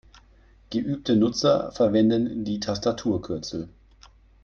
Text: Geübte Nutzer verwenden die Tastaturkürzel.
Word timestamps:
Geübte 0.71 1.15
Nutzer 1.15 1.71
verwenden 1.73 2.43
die 2.43 2.59
Tastaturkürzel. 2.59 3.69